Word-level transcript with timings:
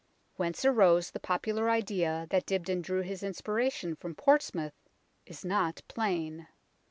Whence 0.35 0.65
arose 0.65 1.11
the 1.11 1.19
popular 1.19 1.69
idea 1.69 2.25
that 2.31 2.47
Dibdin 2.47 2.81
drew 2.81 3.01
his 3.01 3.21
inspiration 3.21 3.95
from 3.95 4.15
Portsmouth 4.15 4.89
is 5.27 5.45
not 5.45 5.83
plain. 5.87 6.47